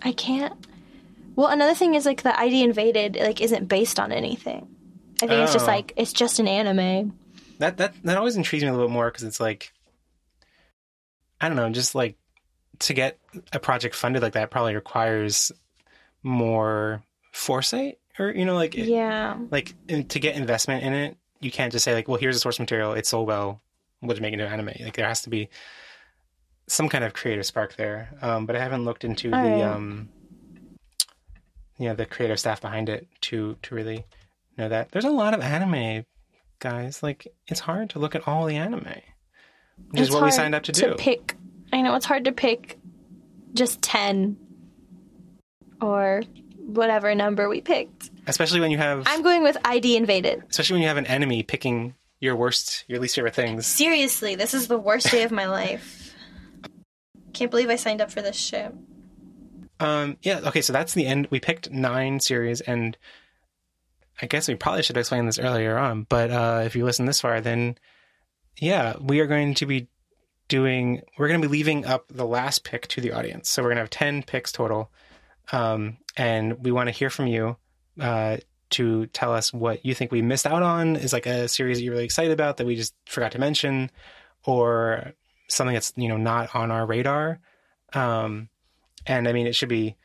[0.03, 0.55] I can't.
[1.37, 4.69] Well, another thing is like the ID invaded like isn't based on anything.
[5.23, 5.69] I think it's just Oh.
[5.69, 7.17] like it's just an anime.
[7.59, 9.73] that that that always intrigues me a little bit more because it's like
[11.41, 12.17] I don't know, just like
[12.81, 13.19] to get
[13.53, 15.53] a project funded like that probably requires
[16.23, 19.37] more foresight or you know like Yeah.
[19.51, 22.59] like to get investment in it you can't just say like well here's the source
[22.61, 23.61] material it's sold well
[24.03, 25.49] we'll just make it into anime like there has to be
[26.69, 29.63] some kind of creative spark there um, but i haven't looked into All the right.
[29.63, 30.09] um
[31.79, 34.05] you know the creative staff behind it to to really
[34.59, 36.05] know that there's a lot of anime
[36.59, 37.03] guys.
[37.03, 40.55] Like it's hard to look at all the anime, which It's is what we signed
[40.55, 40.95] up to, do.
[40.99, 41.35] pick.
[41.73, 42.79] I know it's hard to pick
[43.55, 44.37] just ten
[45.81, 46.23] or
[46.77, 48.11] whatever number we picked.
[48.27, 50.43] Especially when you have, I'm going with ID invaded.
[50.51, 53.67] especially when you have an enemy picking your worst, your least favorite things.
[53.67, 56.15] Seriously, this is the worst day of my life.
[57.33, 58.75] Can't believe I signed up for this shit.
[59.79, 60.41] Um, yeah.
[60.45, 60.61] Okay.
[60.61, 61.29] So that's the end.
[61.31, 62.97] We picked nine series, and
[64.21, 66.05] I guess we probably should have explained this earlier on.
[66.09, 67.79] But uh, if you listen this far, then
[68.59, 69.89] yeah, we are going to be
[70.49, 71.01] doing.
[71.17, 73.49] We're going to be leaving up the last pick to the audience.
[73.49, 74.91] So we're going to have ten picks total,
[75.53, 77.57] um, and we want to hear from you.
[77.99, 78.37] Uh,
[78.71, 81.83] to tell us what you think we missed out on is like a series that
[81.83, 83.91] you're really excited about that we just forgot to mention
[84.45, 85.13] or
[85.49, 87.41] something that's you know not on our radar
[87.95, 88.49] um
[89.07, 89.97] and i mean it should be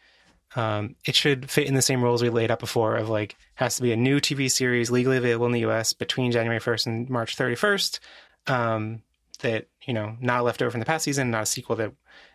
[0.56, 3.76] um it should fit in the same rules we laid out before of like has
[3.76, 7.10] to be a new tv series legally available in the us between january 1st and
[7.10, 8.00] march 31st
[8.48, 9.04] um
[9.42, 11.92] that you know not left over from the past season not a sequel that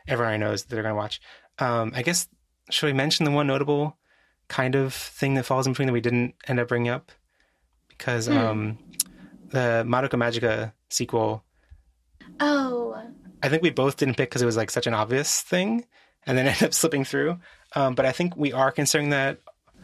[0.07, 1.21] everyone knows that they're going to watch
[1.59, 2.29] um i guess
[2.69, 3.97] should we mention the one notable
[4.49, 7.13] kind of thing that falls in between that we didn't end up bringing up?
[7.89, 8.37] Because Hmm.
[8.37, 8.79] um
[9.51, 11.45] the Madoka Magica sequel.
[12.39, 13.01] Oh,
[13.43, 15.85] I think we both didn't pick because it was like such an obvious thing
[16.27, 17.39] and then ended up slipping through.
[17.75, 19.39] Um but I think we are considering that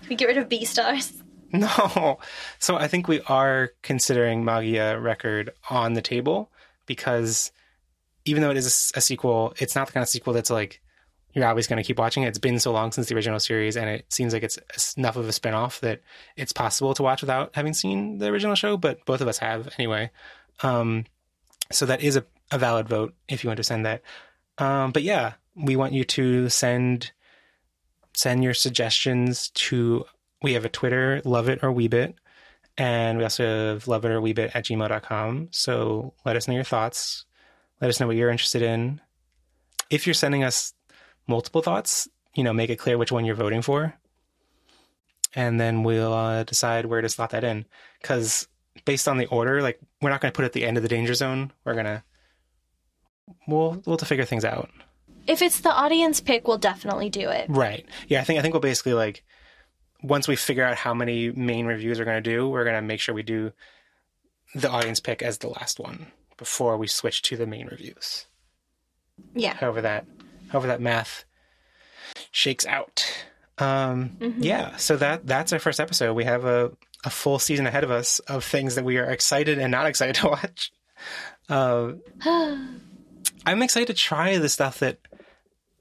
[0.08, 1.12] we get rid of Beastars.
[1.52, 2.18] no.
[2.58, 6.50] So I think we are considering Magia record on the table
[6.86, 7.50] because
[8.24, 10.80] even though it is a sequel it's not the kind of sequel that's like
[11.36, 12.28] you're always going to keep watching it.
[12.28, 15.28] It's been so long since the original series, and it seems like it's enough of
[15.28, 16.00] a spinoff that
[16.34, 18.78] it's possible to watch without having seen the original show.
[18.78, 20.10] But both of us have anyway,
[20.62, 21.04] um,
[21.70, 24.00] so that is a, a valid vote if you want to send that.
[24.56, 27.12] Um, but yeah, we want you to send
[28.14, 30.06] send your suggestions to.
[30.40, 32.14] We have a Twitter, love it or weebit,
[32.78, 35.48] and we also have love it or weebit at gmail.com.
[35.50, 37.26] So let us know your thoughts.
[37.82, 39.02] Let us know what you're interested in.
[39.90, 40.72] If you're sending us
[41.26, 43.94] multiple thoughts, you know, make it clear which one you're voting for.
[45.34, 47.66] And then we'll uh, decide where to slot that in.
[48.00, 48.48] Because
[48.84, 50.82] based on the order, like, we're not going to put it at the end of
[50.82, 51.52] the danger zone.
[51.64, 52.02] We're going to,
[53.46, 54.70] we'll, we'll have to figure things out.
[55.26, 57.46] If it's the audience pick, we'll definitely do it.
[57.48, 57.84] Right.
[58.08, 59.24] Yeah, I think, I think we'll basically, like,
[60.02, 62.82] once we figure out how many main reviews we're going to do, we're going to
[62.82, 63.52] make sure we do
[64.54, 68.26] the audience pick as the last one before we switch to the main reviews.
[69.34, 69.54] Yeah.
[69.54, 70.04] however that
[70.48, 71.24] however that math
[72.30, 73.04] shakes out.
[73.58, 74.44] Um, Mhm.
[74.44, 76.14] Yeah, so that that's our first episode.
[76.14, 76.72] We have a,
[77.04, 80.14] a full season ahead of us of things that we are excited and not excited
[80.16, 80.72] to watch.
[81.48, 81.92] Uh,
[83.46, 84.98] I'm excited to try the stuff that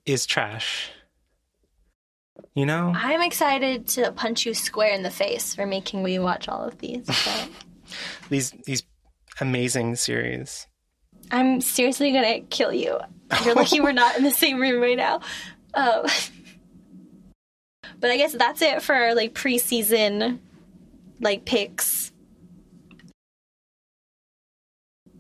[0.06, 0.90] is trash.
[2.54, 6.48] You know, I'm excited to punch you square in the face for making me watch
[6.48, 7.08] all of these.
[8.30, 8.84] These these
[9.40, 10.66] amazing series.
[11.32, 13.00] I'm seriously gonna kill you.
[13.44, 15.22] You're lucky we're not in the same room right now.
[15.74, 16.06] Um,
[18.00, 20.40] but I guess that's it for our like preseason
[21.20, 22.12] like picks.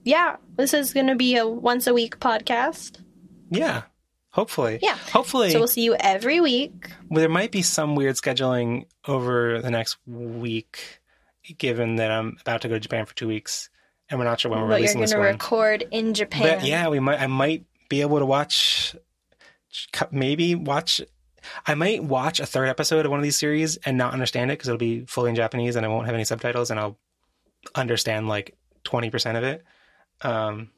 [0.03, 2.99] Yeah, this is gonna be a once a week podcast.
[3.49, 3.83] Yeah,
[4.29, 4.79] hopefully.
[4.81, 4.95] Yeah.
[4.95, 5.51] hopefully.
[5.51, 6.91] So we'll see you every week.
[7.09, 10.99] Well, there might be some weird scheduling over the next week,
[11.57, 13.69] given that I'm about to go to Japan for two weeks,
[14.09, 15.19] and we're not sure when we're But you're gonna one.
[15.19, 16.59] record in Japan.
[16.59, 17.19] But yeah, we might.
[17.21, 18.95] I might be able to watch,
[20.11, 21.01] maybe watch.
[21.67, 24.55] I might watch a third episode of one of these series and not understand it
[24.55, 26.97] because it'll be fully in Japanese and I won't have any subtitles, and I'll
[27.75, 29.63] understand like twenty percent of it.
[30.21, 30.69] Um,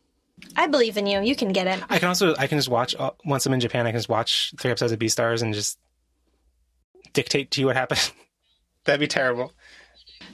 [0.55, 1.21] I believe in you.
[1.21, 1.81] You can get it.
[1.89, 3.85] I can also I can just watch uh, once I'm in Japan.
[3.87, 5.79] I can just watch three episodes of Beastars and just
[7.13, 8.11] dictate to you what happened.
[8.85, 9.53] That'd be terrible.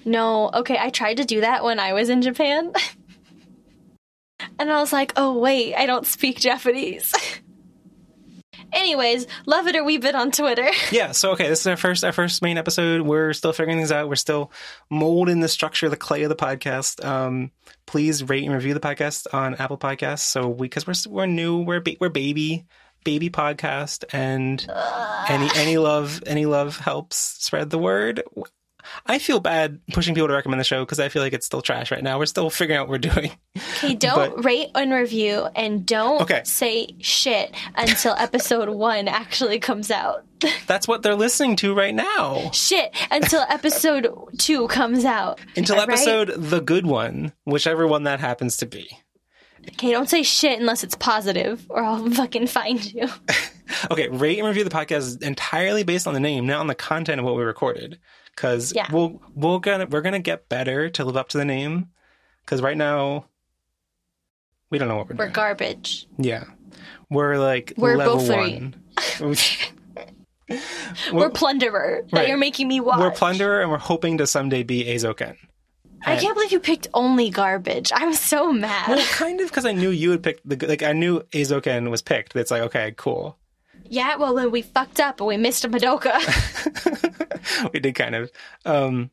[0.05, 2.73] No, okay, I tried to do that when I was in Japan.
[4.59, 7.13] and I was like, oh, wait, I don't speak Japanese.
[8.73, 10.67] Anyways, love it or weeb it on Twitter.
[10.91, 11.11] Yeah.
[11.11, 13.01] So okay, this is our first our first main episode.
[13.01, 14.09] We're still figuring things out.
[14.09, 14.51] We're still
[14.89, 17.03] molding the structure, the clay of the podcast.
[17.03, 17.51] Um,
[17.85, 20.19] please rate and review the podcast on Apple Podcasts.
[20.19, 22.65] So we because we're we're new, we're ba- we're baby
[23.03, 24.65] baby podcast, and
[25.29, 28.23] any any love any love helps spread the word.
[29.05, 31.61] I feel bad pushing people to recommend the show because I feel like it's still
[31.61, 32.19] trash right now.
[32.19, 33.31] We're still figuring out what we're doing.
[33.77, 36.41] Okay, don't rate and review and don't Okay.
[36.45, 40.25] say shit until episode one actually comes out.
[40.67, 42.49] That's what they're listening to right now.
[42.53, 45.39] shit until episode two comes out.
[45.55, 45.93] Until All right?
[45.93, 48.89] episode the good one, whichever one that happens to be.
[49.69, 53.07] Okay, don't say shit unless it's positive or I'll fucking find you.
[53.89, 56.75] Okay, rate and review the podcast is entirely based on the name, not on the
[56.75, 57.97] content of what we recorded.
[58.35, 58.87] Because Yeah.
[58.91, 61.89] we'll we're gonna we're gonna get better to live up to the name,
[62.45, 63.25] because right now
[64.69, 65.33] we don't know what we're, We're doing.
[65.33, 66.07] garbage.
[66.17, 66.45] yeah,
[67.09, 68.55] we're like We're level three.
[68.55, 68.75] one.
[71.11, 72.27] We're, plunderer that Right.
[72.27, 72.99] you're making me watch.
[72.99, 75.35] We're plunderer, and we're hoping to someday be Eizouken.
[76.05, 77.91] I can't believe you picked only garbage.
[77.95, 78.89] I'm so mad.
[78.89, 80.83] Well, kind of because I knew you would pick the like.
[80.83, 82.35] I knew Eizouken was picked.
[82.35, 83.37] It's like okay, cool.
[83.93, 86.13] Yeah, well then we fucked up and we missed a Madoka.
[87.73, 88.31] we did kind of.
[88.65, 89.11] Um,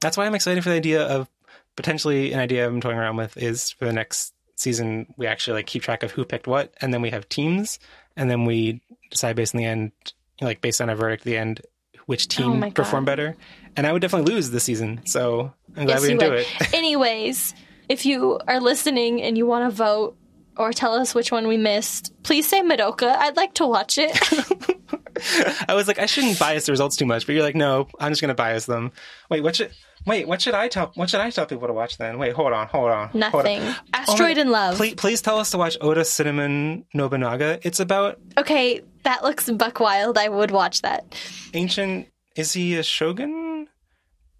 [0.00, 1.28] that's why I'm excited for the idea of
[1.76, 5.66] potentially an idea I'm toying around with is for the next season we actually like
[5.66, 7.78] keep track of who picked what, and then we have teams,
[8.16, 9.92] and then we decide based on the end,
[10.40, 11.60] like based on a verdict at the end,
[12.06, 12.74] which Oh team God.
[12.74, 13.36] performed better.
[13.76, 16.74] And I would definitely lose this season, so I'm glad Yes, we didn't do it.
[16.74, 17.54] Anyways,
[17.88, 20.16] if you are listening and you want to vote
[20.60, 23.08] or tell us which one we missed, please say Madoka.
[23.16, 24.12] I'd like to watch it.
[25.68, 28.12] I was like, I shouldn't bias the results too much, but you're like, no, I'm
[28.12, 28.92] just gonna bias them.
[29.28, 29.70] Wait, what should
[30.06, 30.26] wait?
[30.28, 30.92] What should I tell?
[30.94, 32.18] What should I tell people to watch then?
[32.18, 33.20] Wait, hold on, hold on, hold on.
[33.20, 33.60] Nothing.
[33.62, 34.76] Oh Asteroid my- in Love.
[34.76, 37.58] Please, please tell us to watch Oda Cinnamon Nobunaga.
[37.62, 40.16] It's about Okay, that looks buck wild.
[40.18, 41.14] I would watch that.
[41.54, 42.06] ancient.
[42.36, 43.66] Is he a shogun?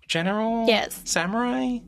[0.08, 0.66] General?
[0.66, 1.00] Yes.
[1.04, 1.78] Samurai?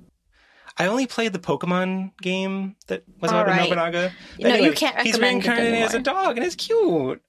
[0.83, 3.62] I only played the Pokemon game that was All about right.
[3.62, 4.12] Nobunaga.
[4.40, 7.23] No, you can't He's reincarnated as a dog, and it's cute.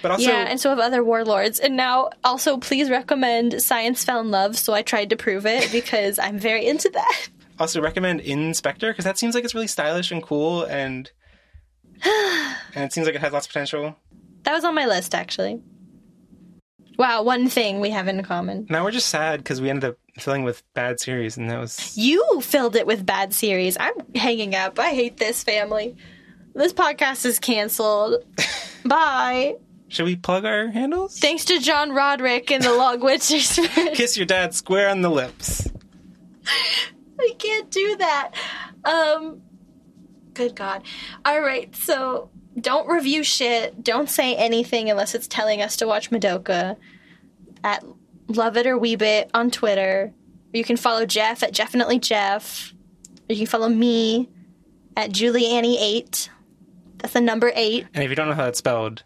[0.00, 1.58] But also, yeah, and so have other warlords.
[1.58, 4.56] And now, also, please recommend Science Found Love.
[4.56, 7.28] So I tried to prove it because I'm very into that.
[7.58, 11.10] also recommend Inspector because that seems like it's really stylish and cool, and
[12.02, 13.94] and it seems like it has lots of potential.
[14.44, 15.60] That was on my list, actually.
[16.98, 18.66] Wow, one thing we have in common.
[18.70, 21.96] Now we're just sad because we ended up filling with bad series, and that was
[21.96, 23.76] You filled it with bad series.
[23.78, 24.78] I'm hanging up.
[24.78, 25.96] I hate this family.
[26.54, 28.24] This podcast is canceled.
[28.84, 29.56] Bye.
[29.88, 31.18] Should we plug our handles?
[31.18, 33.56] Thanks to John Roderick and the Log Witchers.
[33.94, 35.68] Kiss your dad square on the lips.
[37.20, 38.32] I can't do that.
[38.84, 39.42] Um
[40.34, 40.82] Good God.
[41.26, 43.82] Alright, so don't review shit.
[43.84, 46.76] Don't say anything unless it's telling us to watch Madoka
[47.64, 47.84] at
[48.28, 50.12] Love It or Weeb It on Twitter.
[50.52, 52.72] You can follow Jeff at Definitely Jeff.
[53.28, 54.28] You can follow me
[54.96, 56.28] at Juliannie8.
[56.98, 57.86] That's the number eight.
[57.94, 59.04] And if you don't know how that's spelled,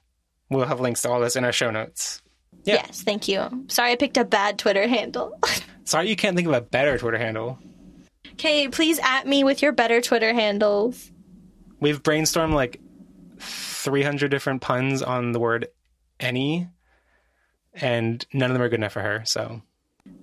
[0.49, 2.23] we'll have links to all this in our show notes.
[2.65, 2.75] Yeah.
[2.75, 3.65] Yes, thank you.
[3.69, 5.39] Sorry I picked a bad Twitter handle.
[5.85, 7.59] Sorry you can't think of a better Twitter handle.
[8.35, 11.11] okay, please at me with your better Twitter handles.
[11.81, 12.81] We've brainstormed like
[13.39, 15.69] 300 different puns on the word
[16.21, 16.69] any,
[17.75, 19.23] and none of them are good enough for her.
[19.25, 19.63] So.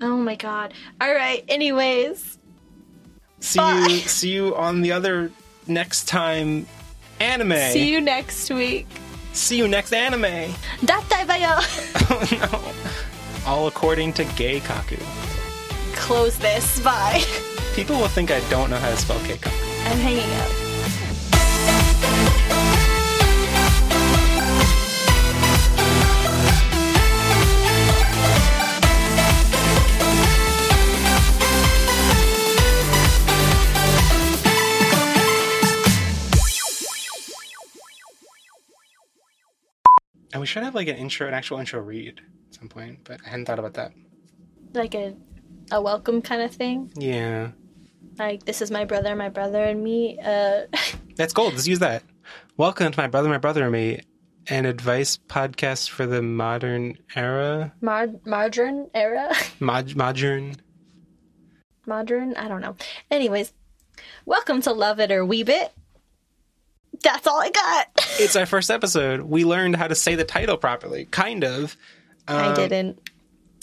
[0.02, 0.74] Oh my god!
[1.00, 1.44] All right.
[1.48, 2.38] Anyways.
[3.40, 3.88] See Bye.
[3.90, 4.00] you.
[4.00, 5.32] See you on the other
[5.68, 6.68] next time.
[7.20, 7.58] Anime.
[7.72, 8.88] See you next week.
[9.34, 10.52] See you next anime.
[10.82, 11.58] Dattebayo.
[12.10, 13.52] oh no!
[13.52, 15.00] All according to Gay Kaku.
[15.96, 16.80] Close this.
[16.82, 17.24] Bye.
[17.76, 19.52] People will think I don't know how to spell Kaku.
[19.86, 20.67] I'm hanging up.
[40.34, 43.20] And we should have like an intro, an actual intro read at some point, but
[43.26, 43.92] I hadn't thought about that.
[44.74, 45.16] Like a
[45.72, 46.92] a welcome kind of thing.
[46.96, 47.52] Yeah.
[48.18, 50.20] Like this is my brother, my brother and me.
[50.24, 50.64] Uh
[51.16, 51.54] That's gold.
[51.54, 52.04] Let's use that.
[52.58, 54.02] Welcome to my brother, my brother, and me,
[54.48, 57.74] an advice podcast for the modern era.
[57.82, 59.34] Mar- margarine era.
[59.60, 60.56] Mod- modern.
[61.86, 62.36] Modern?
[62.36, 62.76] I don't know.
[63.10, 63.54] Anyways,
[64.26, 65.72] welcome to Love It or Weeb It.
[67.04, 67.88] That's all I got.
[68.20, 69.22] It's our first episode.
[69.22, 71.78] We learned how to say the title properly, kind of.
[72.28, 73.00] I Um, didn't.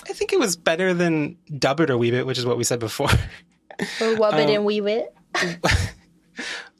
[0.08, 2.64] I think it was better than Dub It or Weave It, which is what we
[2.64, 3.08] said before.
[3.10, 5.14] Or Wub It um, and Weeb It.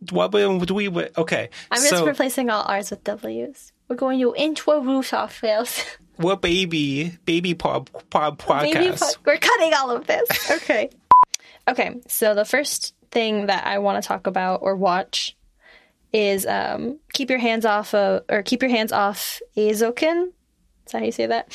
[0.05, 1.13] Dwub and Weeb It.
[1.17, 1.49] Okay.
[1.71, 3.73] I'm just so, replacing all R's with W's.
[3.89, 5.85] We're going to introduce ourselves.
[6.17, 7.17] what baby?
[7.25, 9.01] Baby pod, pod podcast.
[9.01, 10.51] po- we're cutting all of this.
[10.51, 10.91] Okay.
[11.69, 12.01] okay.
[12.09, 15.37] So the first thing that I want to talk about or watch
[16.15, 20.29] is um, keep your hands off of, or keep your hands off Eizouken.
[20.87, 21.53] Is that how you say that?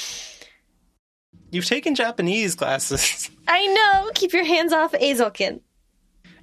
[1.51, 3.31] You've taken Japanese classes.
[3.47, 4.11] I know.
[4.13, 5.61] Keep your hands off Eizouken.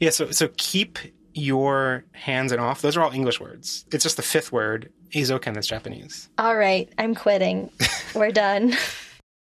[0.00, 0.98] yeah, so so keep
[1.34, 2.80] your hands and off.
[2.80, 3.84] Those are all English words.
[3.92, 6.30] It's just the fifth word, Eizouken, that's Japanese.
[6.38, 6.90] All right.
[6.96, 7.70] I'm quitting.
[8.14, 8.74] We're done.